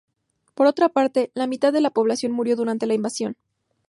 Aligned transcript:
Por 0.55 0.65
otra 0.65 0.89
parte, 0.89 1.29
la 1.35 1.45
mitad 1.45 1.71
de 1.71 1.79
la 1.79 1.91
población 1.91 2.31
murió 2.31 2.55
durante 2.55 2.87
la 2.87 2.95
invasión. 2.95 3.35